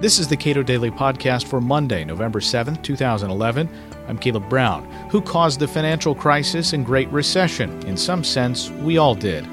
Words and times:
This 0.00 0.20
is 0.20 0.28
the 0.28 0.36
Cato 0.36 0.62
Daily 0.62 0.92
Podcast 0.92 1.48
for 1.48 1.60
Monday, 1.60 2.04
November 2.04 2.38
7th, 2.38 2.84
2011. 2.84 3.68
I'm 4.06 4.16
Caleb 4.16 4.48
Brown. 4.48 4.84
Who 5.10 5.20
caused 5.20 5.58
the 5.58 5.66
financial 5.66 6.14
crisis 6.14 6.72
and 6.72 6.86
Great 6.86 7.08
Recession? 7.08 7.84
In 7.84 7.96
some 7.96 8.22
sense, 8.22 8.70
we 8.70 8.96
all 8.96 9.16
did. 9.16 9.44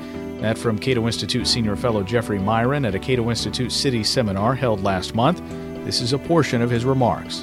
That 0.41 0.55
from 0.55 0.77
Cato 0.77 1.07
Institute 1.07 1.47
Senior 1.47 1.75
Fellow 1.75 2.03
Jeffrey 2.03 2.37
Miron 2.37 2.85
at 2.85 2.93
a 2.93 2.99
Cato 2.99 3.27
Institute 3.31 3.71
City 3.71 4.03
seminar 4.03 4.53
held 4.53 4.83
last 4.83 5.15
month. 5.15 5.41
This 5.83 5.99
is 5.99 6.13
a 6.13 6.19
portion 6.19 6.61
of 6.61 6.69
his 6.69 6.85
remarks. 6.85 7.41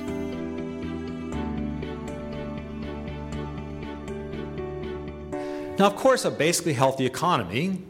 Now, 5.77 5.87
of 5.87 5.97
course, 5.97 6.25
a 6.25 6.31
basically 6.31 6.75
healthy 6.75 7.05
economy 7.05 7.83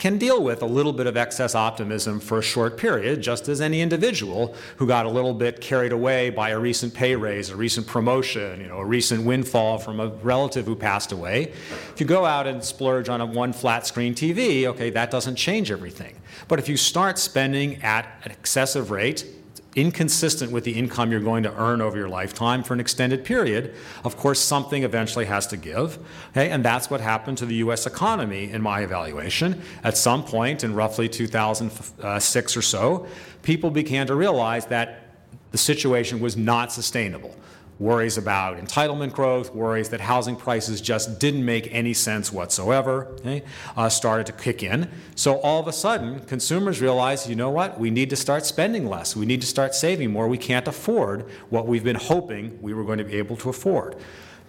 can 0.00 0.16
deal 0.16 0.42
with 0.42 0.62
a 0.62 0.66
little 0.66 0.94
bit 0.94 1.06
of 1.06 1.14
excess 1.14 1.54
optimism 1.54 2.18
for 2.18 2.38
a 2.38 2.42
short 2.42 2.78
period, 2.78 3.20
just 3.20 3.48
as 3.48 3.60
any 3.60 3.82
individual 3.82 4.54
who 4.78 4.86
got 4.86 5.04
a 5.04 5.08
little 5.08 5.34
bit 5.34 5.60
carried 5.60 5.92
away 5.92 6.30
by 6.30 6.48
a 6.48 6.58
recent 6.58 6.94
pay 6.94 7.14
raise, 7.14 7.50
a 7.50 7.56
recent 7.56 7.86
promotion, 7.86 8.62
you 8.62 8.66
know, 8.66 8.78
a 8.78 8.84
recent 8.84 9.22
windfall 9.24 9.76
from 9.76 10.00
a 10.00 10.08
relative 10.08 10.64
who 10.64 10.74
passed 10.74 11.12
away. 11.12 11.52
If 11.92 11.96
you 11.98 12.06
go 12.06 12.24
out 12.24 12.46
and 12.46 12.64
splurge 12.64 13.10
on 13.10 13.20
a 13.20 13.26
one 13.26 13.52
flat 13.52 13.86
screen 13.86 14.14
TV, 14.14 14.64
okay, 14.64 14.88
that 14.88 15.10
doesn't 15.10 15.36
change 15.36 15.70
everything. 15.70 16.16
But 16.48 16.58
if 16.58 16.66
you 16.66 16.78
start 16.78 17.18
spending 17.18 17.82
at 17.82 18.06
an 18.24 18.30
excessive 18.30 18.90
rate, 18.90 19.26
inconsistent 19.76 20.50
with 20.50 20.64
the 20.64 20.72
income 20.72 21.12
you're 21.12 21.20
going 21.20 21.42
to 21.44 21.54
earn 21.56 21.80
over 21.80 21.96
your 21.96 22.08
lifetime 22.08 22.62
for 22.62 22.74
an 22.74 22.80
extended 22.80 23.24
period, 23.24 23.74
of 24.04 24.16
course, 24.16 24.40
something 24.40 24.82
eventually 24.82 25.26
has 25.26 25.46
to 25.46 25.56
give. 25.56 25.98
Okay? 26.30 26.50
And 26.50 26.64
that's 26.64 26.90
what 26.90 27.00
happened 27.00 27.38
to 27.38 27.46
the 27.46 27.56
US 27.56 27.86
economy 27.86 28.50
in 28.50 28.62
my 28.62 28.80
evaluation. 28.80 29.62
At 29.84 29.96
some 29.96 30.24
point 30.24 30.64
in 30.64 30.74
roughly 30.74 31.08
2006 31.08 32.56
or 32.56 32.62
so, 32.62 33.06
people 33.42 33.70
began 33.70 34.06
to 34.08 34.14
realize 34.14 34.66
that 34.66 35.06
the 35.52 35.58
situation 35.58 36.20
was 36.20 36.36
not 36.36 36.72
sustainable 36.72 37.34
worries 37.80 38.18
about 38.18 38.58
entitlement 38.58 39.12
growth, 39.12 39.52
worries 39.54 39.88
that 39.88 40.00
housing 40.00 40.36
prices 40.36 40.80
just 40.80 41.18
didn't 41.18 41.44
make 41.44 41.66
any 41.72 41.94
sense 41.94 42.30
whatsoever, 42.30 43.06
okay, 43.20 43.42
uh, 43.76 43.88
started 43.88 44.26
to 44.26 44.32
kick 44.32 44.62
in. 44.62 44.88
So 45.16 45.38
all 45.38 45.58
of 45.58 45.66
a 45.66 45.72
sudden, 45.72 46.20
consumers 46.20 46.80
realized, 46.80 47.28
you 47.28 47.34
know 47.34 47.50
what, 47.50 47.80
we 47.80 47.90
need 47.90 48.10
to 48.10 48.16
start 48.16 48.44
spending 48.44 48.86
less, 48.86 49.16
we 49.16 49.24
need 49.24 49.40
to 49.40 49.46
start 49.46 49.74
saving 49.74 50.12
more, 50.12 50.28
we 50.28 50.38
can't 50.38 50.68
afford 50.68 51.22
what 51.48 51.66
we've 51.66 51.82
been 51.82 51.96
hoping 51.96 52.60
we 52.60 52.74
were 52.74 52.84
going 52.84 52.98
to 52.98 53.04
be 53.04 53.16
able 53.16 53.36
to 53.38 53.48
afford. 53.48 53.96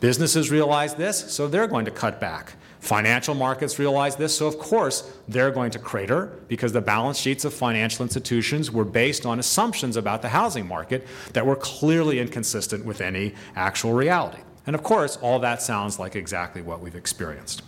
Businesses 0.01 0.51
realize 0.51 0.95
this, 0.95 1.31
so 1.31 1.47
they're 1.47 1.67
going 1.67 1.85
to 1.85 1.91
cut 1.91 2.19
back. 2.19 2.55
Financial 2.81 3.35
markets 3.35 3.77
realize 3.77 4.15
this, 4.15 4.35
so 4.35 4.47
of 4.47 4.57
course 4.57 5.15
they're 5.27 5.51
going 5.51 5.69
to 5.69 5.77
crater 5.77 6.39
because 6.47 6.73
the 6.73 6.81
balance 6.81 7.19
sheets 7.19 7.45
of 7.45 7.53
financial 7.53 8.01
institutions 8.01 8.71
were 8.71 8.83
based 8.83 9.23
on 9.23 9.37
assumptions 9.37 9.97
about 9.97 10.23
the 10.23 10.29
housing 10.29 10.67
market 10.67 11.07
that 11.33 11.45
were 11.45 11.55
clearly 11.55 12.19
inconsistent 12.19 12.83
with 12.83 12.99
any 12.99 13.35
actual 13.55 13.93
reality. 13.93 14.39
And 14.65 14.75
of 14.75 14.81
course, 14.81 15.17
all 15.17 15.37
that 15.39 15.61
sounds 15.61 15.99
like 15.99 16.15
exactly 16.15 16.63
what 16.63 16.81
we've 16.81 16.95
experienced. 16.95 17.61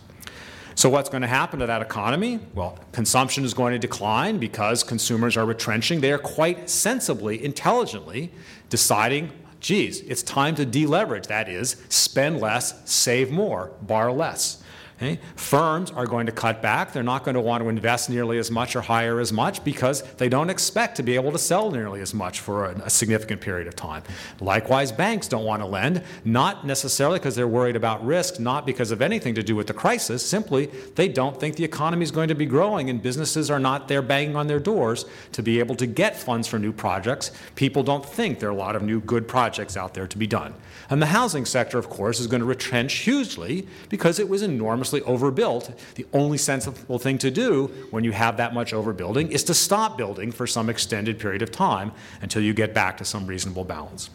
So, 0.74 0.90
what's 0.90 1.08
going 1.08 1.22
to 1.22 1.28
happen 1.28 1.60
to 1.60 1.66
that 1.66 1.80
economy? 1.80 2.40
Well, 2.52 2.76
consumption 2.90 3.44
is 3.44 3.54
going 3.54 3.72
to 3.72 3.78
decline 3.78 4.38
because 4.38 4.82
consumers 4.82 5.36
are 5.36 5.46
retrenching. 5.46 6.00
They 6.00 6.10
are 6.10 6.18
quite 6.18 6.68
sensibly, 6.68 7.44
intelligently 7.44 8.32
deciding 8.68 9.30
geez, 9.60 10.00
it's 10.02 10.22
time 10.22 10.54
to 10.56 10.66
deleverage. 10.66 11.26
That 11.28 11.48
is, 11.48 11.76
spend 11.88 12.38
less, 12.40 12.82
save 12.84 13.30
more, 13.30 13.72
borrow 13.80 14.12
less. 14.12 14.62
Okay? 14.96 15.18
Firms 15.34 15.90
are 15.90 16.06
going 16.06 16.26
to 16.26 16.32
cut 16.32 16.62
back. 16.62 16.92
They're 16.92 17.02
not 17.02 17.24
going 17.24 17.34
to 17.34 17.40
want 17.40 17.62
to 17.62 17.68
invest 17.68 18.08
nearly 18.08 18.38
as 18.38 18.50
much 18.50 18.76
or 18.76 18.80
hire 18.80 19.18
as 19.18 19.32
much 19.32 19.64
because 19.64 20.02
they 20.14 20.28
don't 20.28 20.50
expect 20.50 20.96
to 20.96 21.02
be 21.02 21.16
able 21.16 21.32
to 21.32 21.38
sell 21.38 21.70
nearly 21.70 22.00
as 22.00 22.14
much 22.14 22.40
for 22.40 22.66
a, 22.66 22.74
a 22.82 22.90
significant 22.90 23.40
period 23.40 23.66
of 23.66 23.74
time. 23.74 24.04
Likewise, 24.40 24.92
banks 24.92 25.26
don't 25.26 25.44
want 25.44 25.62
to 25.62 25.66
lend, 25.66 26.02
not 26.24 26.64
necessarily 26.64 27.18
because 27.18 27.34
they're 27.34 27.48
worried 27.48 27.74
about 27.74 28.04
risk, 28.04 28.38
not 28.38 28.66
because 28.66 28.92
of 28.92 29.02
anything 29.02 29.34
to 29.34 29.42
do 29.42 29.56
with 29.56 29.66
the 29.66 29.74
crisis, 29.74 30.24
simply 30.24 30.66
they 30.94 31.08
don't 31.08 31.40
think 31.40 31.56
the 31.56 31.64
economy 31.64 32.04
is 32.04 32.12
going 32.12 32.28
to 32.28 32.34
be 32.34 32.46
growing 32.46 32.88
and 32.88 33.02
businesses 33.02 33.50
are 33.50 33.58
not 33.58 33.88
there 33.88 34.02
banging 34.02 34.36
on 34.36 34.46
their 34.46 34.60
doors 34.60 35.06
to 35.32 35.42
be 35.42 35.58
able 35.58 35.74
to 35.74 35.86
get 35.86 36.16
funds 36.16 36.46
for 36.46 36.58
new 36.58 36.72
projects. 36.72 37.32
People 37.56 37.82
don't 37.82 38.06
think 38.06 38.38
there 38.38 38.48
are 38.48 38.52
a 38.52 38.56
lot 38.56 38.76
of 38.76 38.82
new 38.82 39.00
good 39.00 39.26
projects 39.26 39.76
out 39.76 39.94
there 39.94 40.06
to 40.06 40.18
be 40.18 40.26
done. 40.26 40.54
And 40.88 41.02
the 41.02 41.06
housing 41.06 41.44
sector, 41.44 41.78
of 41.78 41.88
course, 41.88 42.20
is 42.20 42.26
going 42.26 42.40
to 42.40 42.46
retrench 42.46 42.92
hugely 42.92 43.66
because 43.88 44.18
it 44.18 44.28
was 44.28 44.42
enormous 44.42 44.83
enormously 44.84 45.02
overbuilt, 45.02 45.72
the 45.94 46.06
only 46.12 46.36
sensible 46.36 46.98
thing 46.98 47.16
to 47.18 47.30
do 47.30 47.66
when 47.90 48.04
you 48.04 48.12
have 48.12 48.36
that 48.36 48.52
much 48.52 48.72
overbuilding 48.72 49.30
is 49.30 49.42
to 49.44 49.54
stop 49.54 49.96
building 49.96 50.30
for 50.30 50.46
some 50.46 50.68
extended 50.68 51.18
period 51.18 51.40
of 51.40 51.50
time 51.50 51.90
until 52.20 52.42
you 52.42 52.52
get 52.52 52.74
back 52.74 52.98
to 52.98 53.04
some 53.04 53.26
reasonable 53.26 53.64
balance. 53.64 54.10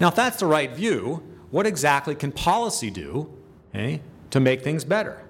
Now, 0.00 0.08
if 0.08 0.16
that's 0.16 0.38
the 0.38 0.46
right 0.46 0.70
view, 0.70 1.22
what 1.50 1.66
exactly 1.66 2.14
can 2.16 2.32
policy 2.32 2.90
do 2.90 3.30
okay, 3.72 4.00
to 4.30 4.40
make 4.40 4.62
things 4.62 4.84
better? 4.84 5.22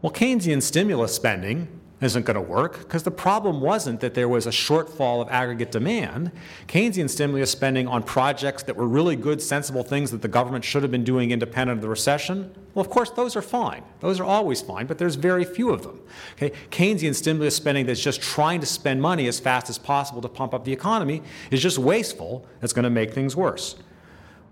Well, 0.00 0.12
Keynesian 0.12 0.62
stimulus 0.62 1.14
spending 1.14 1.68
isn't 2.02 2.26
going 2.26 2.34
to 2.34 2.40
work 2.40 2.78
because 2.78 3.02
the 3.02 3.10
problem 3.10 3.60
wasn't 3.60 4.00
that 4.00 4.14
there 4.14 4.28
was 4.28 4.46
a 4.46 4.50
shortfall 4.50 5.22
of 5.22 5.28
aggregate 5.28 5.70
demand. 5.70 6.32
Keynesian 6.66 7.08
stimulus 7.08 7.50
spending 7.50 7.86
on 7.86 8.02
projects 8.02 8.62
that 8.64 8.76
were 8.76 8.88
really 8.88 9.16
good, 9.16 9.40
sensible 9.40 9.82
things 9.82 10.10
that 10.10 10.22
the 10.22 10.28
government 10.28 10.64
should 10.64 10.82
have 10.82 10.90
been 10.90 11.04
doing 11.04 11.30
independent 11.30 11.78
of 11.78 11.82
the 11.82 11.88
recession, 11.88 12.52
well, 12.74 12.84
of 12.84 12.90
course, 12.90 13.10
those 13.10 13.36
are 13.36 13.42
fine. 13.42 13.82
Those 14.00 14.18
are 14.18 14.24
always 14.24 14.62
fine, 14.62 14.86
but 14.86 14.96
there's 14.96 15.14
very 15.14 15.44
few 15.44 15.70
of 15.70 15.82
them. 15.82 16.00
Okay? 16.34 16.52
Keynesian 16.70 17.14
stimulus 17.14 17.54
spending 17.54 17.84
that's 17.86 18.00
just 18.00 18.22
trying 18.22 18.60
to 18.60 18.66
spend 18.66 19.02
money 19.02 19.26
as 19.26 19.38
fast 19.38 19.68
as 19.68 19.76
possible 19.78 20.22
to 20.22 20.28
pump 20.28 20.54
up 20.54 20.64
the 20.64 20.72
economy 20.72 21.22
is 21.50 21.60
just 21.60 21.78
wasteful. 21.78 22.46
It's 22.62 22.72
going 22.72 22.84
to 22.84 22.90
make 22.90 23.12
things 23.12 23.36
worse. 23.36 23.76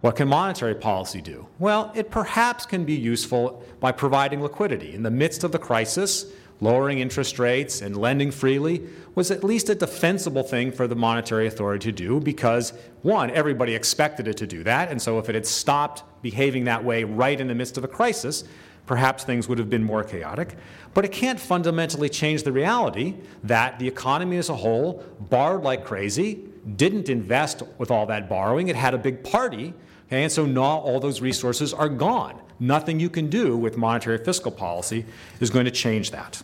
What 0.02 0.16
can 0.16 0.28
monetary 0.28 0.74
policy 0.74 1.20
do? 1.20 1.46
Well, 1.58 1.92
it 1.94 2.10
perhaps 2.10 2.64
can 2.64 2.84
be 2.84 2.94
useful 2.94 3.62
by 3.80 3.92
providing 3.92 4.42
liquidity. 4.42 4.94
In 4.94 5.02
the 5.02 5.10
midst 5.10 5.44
of 5.44 5.52
the 5.52 5.58
crisis, 5.58 6.26
lowering 6.60 6.98
interest 6.98 7.38
rates 7.38 7.80
and 7.80 7.96
lending 7.96 8.30
freely 8.30 8.82
was 9.14 9.30
at 9.30 9.42
least 9.42 9.68
a 9.68 9.74
defensible 9.74 10.42
thing 10.42 10.70
for 10.70 10.86
the 10.86 10.94
monetary 10.94 11.46
authority 11.46 11.90
to 11.90 11.92
do 11.92 12.20
because, 12.20 12.72
one, 13.02 13.30
everybody 13.30 13.74
expected 13.74 14.28
it 14.28 14.36
to 14.36 14.46
do 14.46 14.62
that, 14.62 14.90
and 14.90 15.00
so 15.00 15.18
if 15.18 15.28
it 15.28 15.34
had 15.34 15.46
stopped 15.46 16.02
behaving 16.22 16.64
that 16.64 16.84
way 16.84 17.04
right 17.04 17.40
in 17.40 17.48
the 17.48 17.54
midst 17.54 17.78
of 17.78 17.84
a 17.84 17.88
crisis, 17.88 18.44
perhaps 18.86 19.24
things 19.24 19.48
would 19.48 19.58
have 19.58 19.70
been 19.70 19.84
more 19.84 20.04
chaotic. 20.04 20.56
But 20.94 21.04
it 21.04 21.12
can't 21.12 21.38
fundamentally 21.38 22.08
change 22.08 22.42
the 22.42 22.52
reality 22.52 23.14
that 23.44 23.78
the 23.78 23.86
economy 23.86 24.36
as 24.36 24.48
a 24.48 24.56
whole 24.56 25.04
borrowed 25.18 25.62
like 25.62 25.84
crazy, 25.84 26.44
didn't 26.76 27.08
invest 27.08 27.62
with 27.78 27.90
all 27.90 28.06
that 28.06 28.28
borrowing, 28.28 28.68
it 28.68 28.76
had 28.76 28.92
a 28.92 28.98
big 28.98 29.24
party, 29.24 29.72
okay, 30.08 30.24
and 30.24 30.32
so 30.32 30.44
now 30.44 30.62
all 30.62 31.00
those 31.00 31.20
resources 31.20 31.72
are 31.72 31.88
gone. 31.88 32.40
Nothing 32.58 33.00
you 33.00 33.08
can 33.08 33.30
do 33.30 33.56
with 33.56 33.78
monetary 33.78 34.18
fiscal 34.18 34.52
policy 34.52 35.06
is 35.40 35.48
going 35.48 35.64
to 35.64 35.70
change 35.70 36.10
that. 36.10 36.42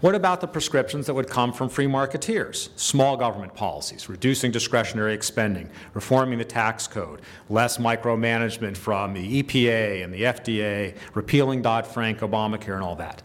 What 0.00 0.14
about 0.14 0.40
the 0.40 0.48
prescriptions 0.48 1.06
that 1.06 1.14
would 1.14 1.28
come 1.28 1.52
from 1.52 1.68
free 1.68 1.86
marketeers? 1.86 2.70
Small 2.78 3.18
government 3.18 3.54
policies, 3.54 4.08
reducing 4.08 4.50
discretionary 4.50 5.18
spending, 5.20 5.68
reforming 5.92 6.38
the 6.38 6.44
tax 6.44 6.86
code, 6.86 7.20
less 7.50 7.76
micromanagement 7.76 8.78
from 8.78 9.12
the 9.12 9.42
EPA 9.42 10.02
and 10.02 10.14
the 10.14 10.22
FDA, 10.22 10.96
repealing 11.12 11.60
Dodd 11.60 11.86
Frank, 11.86 12.20
Obamacare, 12.20 12.76
and 12.76 12.82
all 12.82 12.96
that. 12.96 13.22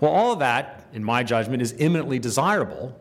Well, 0.00 0.10
all 0.10 0.32
of 0.32 0.40
that, 0.40 0.88
in 0.92 1.04
my 1.04 1.22
judgment, 1.22 1.62
is 1.62 1.74
imminently 1.78 2.18
desirable, 2.18 2.98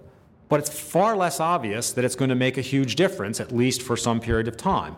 but 0.47 0.59
it's 0.59 0.80
far 0.80 1.18
less 1.18 1.40
obvious 1.40 1.94
that 1.94 2.06
it's 2.06 2.16
going 2.16 2.30
to 2.30 2.35
make 2.35 2.59
a 2.59 2.62
huge 2.62 2.96
difference, 2.96 3.40
at 3.40 3.52
least 3.52 3.81
for 3.81 3.97
some 3.97 4.19
period 4.19 4.47
of 4.47 4.56
time. 4.56 4.96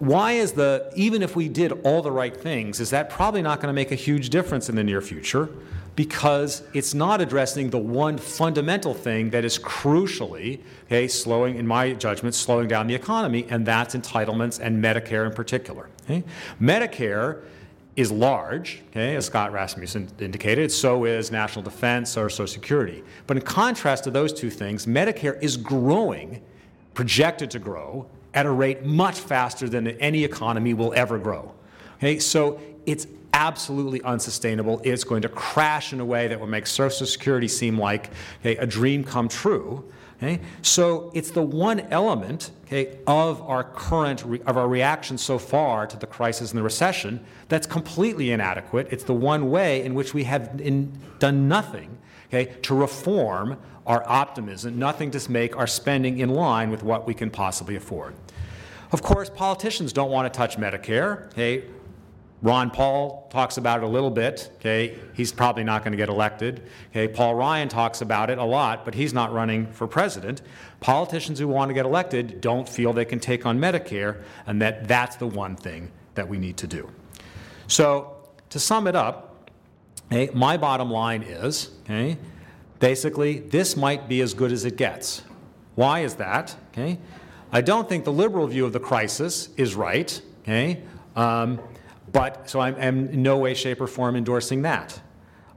Why 0.00 0.32
is 0.32 0.52
the, 0.52 0.92
even 0.96 1.22
if 1.22 1.34
we 1.34 1.48
did 1.48 1.72
all 1.82 2.02
the 2.02 2.12
right 2.12 2.36
things, 2.36 2.78
is 2.78 2.90
that 2.90 3.08
probably 3.08 3.40
not 3.40 3.58
going 3.60 3.68
to 3.68 3.74
make 3.74 3.90
a 3.90 3.96
huge 3.96 4.28
difference 4.28 4.68
in 4.68 4.76
the 4.76 4.84
near 4.84 5.00
future? 5.00 5.48
Because 5.96 6.62
it's 6.72 6.94
not 6.94 7.20
addressing 7.20 7.70
the 7.70 7.78
one 7.78 8.16
fundamental 8.16 8.94
thing 8.94 9.30
that 9.30 9.44
is 9.44 9.58
crucially, 9.58 10.60
okay, 10.86 11.08
slowing, 11.08 11.56
in 11.56 11.66
my 11.66 11.92
judgment, 11.92 12.34
slowing 12.34 12.68
down 12.68 12.86
the 12.86 12.94
economy, 12.94 13.46
and 13.50 13.66
that's 13.66 13.94
entitlements 13.94 14.60
and 14.60 14.82
Medicare 14.82 15.26
in 15.26 15.32
particular. 15.32 15.88
Okay? 16.04 16.24
Medicare 16.60 17.42
is 17.96 18.10
large, 18.10 18.82
okay, 18.90 19.16
as 19.16 19.26
Scott 19.26 19.52
Rasmussen 19.52 20.08
indicated, 20.20 20.70
so 20.70 21.04
is 21.04 21.30
national 21.30 21.62
defense 21.62 22.16
or 22.16 22.30
Social 22.30 22.46
Security. 22.46 23.02
But 23.26 23.36
in 23.36 23.42
contrast 23.42 24.04
to 24.04 24.10
those 24.10 24.32
two 24.32 24.48
things, 24.48 24.86
Medicare 24.86 25.42
is 25.42 25.56
growing, 25.56 26.40
projected 26.94 27.50
to 27.50 27.58
grow, 27.58 28.06
at 28.32 28.46
a 28.46 28.50
rate 28.50 28.84
much 28.84 29.18
faster 29.18 29.68
than 29.68 29.88
any 29.88 30.24
economy 30.24 30.72
will 30.72 30.94
ever 30.94 31.18
grow. 31.18 31.52
Okay, 31.98 32.18
so 32.18 32.60
it's 32.86 33.06
absolutely 33.40 34.02
unsustainable. 34.02 34.82
It's 34.84 35.02
going 35.02 35.22
to 35.22 35.28
crash 35.28 35.94
in 35.94 36.00
a 36.00 36.04
way 36.04 36.28
that 36.28 36.38
will 36.38 36.46
make 36.46 36.66
Social 36.66 37.06
Security 37.06 37.48
seem 37.48 37.78
like 37.78 38.10
okay, 38.40 38.56
a 38.58 38.66
dream 38.66 39.02
come 39.02 39.28
true. 39.28 39.90
Okay? 40.18 40.40
So 40.60 41.10
it's 41.14 41.30
the 41.30 41.42
one 41.42 41.80
element 41.90 42.50
okay, 42.66 42.98
of 43.06 43.40
our 43.42 43.64
current 43.64 44.22
re- 44.26 44.42
of 44.46 44.58
our 44.58 44.68
reaction 44.68 45.16
so 45.16 45.38
far 45.38 45.86
to 45.86 45.96
the 45.96 46.06
crisis 46.06 46.50
and 46.50 46.58
the 46.58 46.62
recession 46.62 47.24
that's 47.48 47.66
completely 47.66 48.30
inadequate. 48.30 48.88
It's 48.90 49.04
the 49.04 49.14
one 49.14 49.50
way 49.50 49.82
in 49.82 49.94
which 49.94 50.12
we 50.12 50.24
have 50.24 50.60
in, 50.60 50.92
done 51.18 51.48
nothing 51.48 51.96
okay, 52.28 52.52
to 52.62 52.74
reform 52.74 53.56
our 53.86 54.06
optimism, 54.06 54.78
nothing 54.78 55.10
to 55.12 55.30
make 55.30 55.56
our 55.56 55.66
spending 55.66 56.18
in 56.18 56.28
line 56.28 56.70
with 56.70 56.82
what 56.82 57.06
we 57.06 57.14
can 57.14 57.30
possibly 57.30 57.74
afford. 57.74 58.14
Of 58.92 59.00
course, 59.00 59.30
politicians 59.30 59.94
don't 59.94 60.10
want 60.10 60.30
to 60.30 60.36
touch 60.36 60.58
Medicare. 60.58 61.28
Okay? 61.28 61.64
Ron 62.42 62.70
Paul 62.70 63.28
talks 63.30 63.58
about 63.58 63.82
it 63.82 63.84
a 63.84 63.88
little 63.88 64.10
bit. 64.10 64.50
Okay, 64.56 64.98
he's 65.14 65.30
probably 65.30 65.62
not 65.62 65.82
going 65.84 65.92
to 65.92 65.98
get 65.98 66.08
elected. 66.08 66.62
Okay, 66.90 67.06
Paul 67.06 67.34
Ryan 67.34 67.68
talks 67.68 68.00
about 68.00 68.30
it 68.30 68.38
a 68.38 68.44
lot, 68.44 68.84
but 68.84 68.94
he's 68.94 69.12
not 69.12 69.32
running 69.32 69.66
for 69.72 69.86
president. 69.86 70.40
Politicians 70.80 71.38
who 71.38 71.48
want 71.48 71.68
to 71.68 71.74
get 71.74 71.84
elected 71.84 72.40
don't 72.40 72.68
feel 72.68 72.92
they 72.92 73.04
can 73.04 73.20
take 73.20 73.44
on 73.44 73.58
Medicare, 73.58 74.22
and 74.46 74.60
that 74.62 74.88
that's 74.88 75.16
the 75.16 75.26
one 75.26 75.54
thing 75.54 75.90
that 76.14 76.28
we 76.28 76.38
need 76.38 76.56
to 76.58 76.66
do. 76.66 76.90
So, 77.66 78.16
to 78.48 78.58
sum 78.58 78.86
it 78.86 78.96
up, 78.96 79.50
okay, 80.10 80.30
my 80.32 80.56
bottom 80.56 80.90
line 80.90 81.22
is, 81.22 81.70
okay, 81.84 82.16
basically, 82.78 83.40
this 83.40 83.76
might 83.76 84.08
be 84.08 84.22
as 84.22 84.32
good 84.32 84.50
as 84.50 84.64
it 84.64 84.76
gets. 84.76 85.22
Why 85.74 86.00
is 86.00 86.14
that? 86.14 86.56
Okay, 86.72 86.98
I 87.52 87.60
don't 87.60 87.86
think 87.88 88.04
the 88.04 88.12
liberal 88.12 88.46
view 88.46 88.64
of 88.64 88.72
the 88.72 88.80
crisis 88.80 89.50
is 89.58 89.74
right. 89.74 90.20
Okay. 90.42 90.82
Um, 91.16 91.60
but 92.12 92.48
so 92.48 92.60
I'm, 92.60 92.74
I'm 92.76 93.08
in 93.08 93.22
no 93.22 93.38
way, 93.38 93.54
shape, 93.54 93.80
or 93.80 93.86
form 93.86 94.16
endorsing 94.16 94.62
that. 94.62 95.00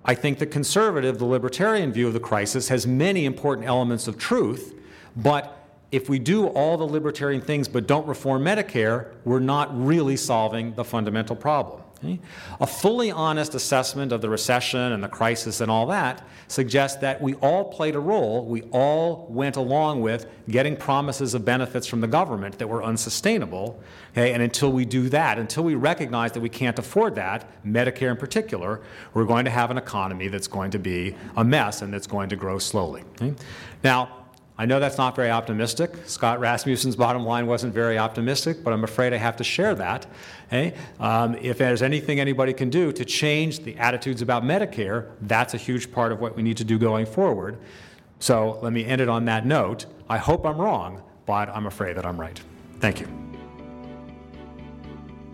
I 0.06 0.16
think 0.16 0.40
the 0.40 0.46
conservative, 0.46 1.18
the 1.18 1.26
libertarian 1.26 1.94
view 1.94 2.08
of 2.08 2.14
the 2.14 2.20
crisis 2.20 2.68
has 2.70 2.86
many 2.86 3.26
important 3.26 3.68
elements 3.68 4.08
of 4.08 4.18
truth, 4.18 4.74
but 5.16 5.60
if 5.92 6.10
we 6.10 6.18
do 6.18 6.48
all 6.48 6.76
the 6.76 6.88
libertarian 6.88 7.40
things 7.40 7.68
but 7.68 7.88
don't 7.88 8.08
reform 8.08 8.44
Medicare, 8.44 9.12
we're 9.24 9.40
not 9.40 9.70
really 9.80 10.18
solving 10.18 10.74
the 10.74 10.84
fundamental 10.84 11.36
problem. 11.36 11.83
Okay? 12.04 12.20
A 12.60 12.68
fully 12.68 13.12
honest 13.12 13.56
assessment 13.56 14.12
of 14.12 14.22
the 14.22 14.30
recession 14.30 14.92
and 14.92 15.04
the 15.04 15.08
crisis 15.08 15.62
and 15.62 15.72
all 15.72 15.88
that 15.88 16.26
suggests 16.48 17.00
that 17.00 17.22
we 17.22 17.34
all 17.36 17.66
played 17.66 17.96
a 17.96 18.00
role, 18.00 18.46
we 18.46 18.64
all 18.72 19.28
went 19.30 19.56
along 19.56 20.02
with 20.02 20.28
getting 20.50 20.76
promises 20.76 21.34
of 21.34 21.46
benefits 21.46 21.88
from 21.88 22.02
the 22.02 22.08
government 22.08 22.58
that 22.60 22.68
were 22.68 22.84
unsustainable. 22.84 23.82
Okay? 24.12 24.34
And 24.34 24.44
until 24.44 24.72
we 24.72 24.86
do 24.86 25.10
that, 25.10 25.40
until 25.40 25.64
we 25.64 25.76
recognize 25.76 26.32
that 26.34 26.42
we 26.42 26.50
can't 26.50 26.78
afford 26.78 27.16
that, 27.16 27.64
Medicare 27.66 28.12
in 28.12 28.18
particular, 28.18 28.82
we're 29.14 29.26
going 29.26 29.46
to 29.46 29.52
have 29.52 29.72
an 29.72 29.78
economy 29.78 30.28
that's 30.28 30.48
going 30.48 30.72
to 30.72 30.80
be 30.80 31.16
a 31.38 31.44
mess 31.44 31.82
and 31.82 31.94
that's 31.94 32.08
going 32.08 32.30
to 32.30 32.36
grow 32.36 32.60
slowly. 32.60 33.04
Okay? 33.22 33.34
Now, 33.84 34.23
I 34.56 34.66
know 34.68 34.80
that's 34.80 35.00
not 35.00 35.16
very 35.16 35.32
optimistic. 35.32 35.92
Scott 36.06 36.40
Rasmussen's 36.40 36.96
bottom 36.96 37.26
line 37.26 37.48
wasn't 37.48 37.74
very 37.74 37.98
optimistic, 37.98 38.64
but 38.64 38.72
I'm 38.72 38.84
afraid 38.84 39.12
I 39.12 39.18
have 39.18 39.36
to 39.38 39.44
share 39.44 39.74
that. 39.76 40.06
Okay? 40.48 40.76
Um, 41.00 41.36
if 41.36 41.58
there's 41.58 41.82
anything 41.82 42.20
anybody 42.20 42.54
can 42.54 42.70
do 42.70 42.92
to 42.92 43.04
change 43.04 43.62
the 43.62 43.76
attitudes 43.78 44.22
about 44.22 44.44
Medicare, 44.44 45.10
that's 45.22 45.56
a 45.56 45.58
huge 45.58 45.92
part 45.92 46.12
of 46.12 46.20
what 46.20 46.36
we 46.36 46.44
need 46.44 46.58
to 46.58 46.64
do 46.64 46.78
going 46.78 47.08
forward. 47.08 47.58
So 48.20 48.60
let 48.62 48.74
me 48.74 48.86
end 48.86 49.02
it 49.02 49.10
on 49.10 49.26
that 49.26 49.46
note. 49.46 49.88
I 50.08 50.18
hope 50.18 50.46
I'm 50.46 50.58
wrong, 50.58 51.02
but 51.26 51.50
I'm 51.50 51.66
afraid 51.66 51.98
that 51.98 52.06
I'm 52.06 52.22
right. 52.22 52.40
Thank 52.80 53.00
you. 53.00 53.08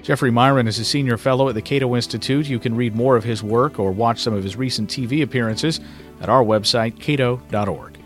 Jeffrey 0.02 0.32
Miron 0.32 0.68
is 0.68 0.80
a 0.80 0.86
senior 0.86 1.18
fellow 1.18 1.50
at 1.50 1.56
the 1.56 1.62
Cato 1.62 1.94
Institute. 1.94 2.48
You 2.48 2.58
can 2.58 2.74
read 2.74 2.96
more 2.96 3.18
of 3.18 3.26
his 3.26 3.44
work 3.44 3.80
or 3.80 3.92
watch 3.92 4.22
some 4.22 4.34
of 4.34 4.44
his 4.44 4.56
recent 4.56 4.90
TV 4.90 5.22
appearances 5.24 5.82
at 6.22 6.30
our 6.30 6.44
website, 6.44 7.00
cato.org. 7.00 7.99